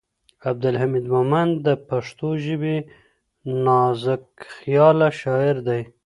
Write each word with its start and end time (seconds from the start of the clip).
عبدالحمید 0.49 1.05
مومند 1.15 1.53
د 1.65 1.67
پښتو 1.89 2.27
ژبې 2.45 2.77
نازکخیاله 3.65 5.07
شاعر 5.21 5.55
دی. 5.67 5.81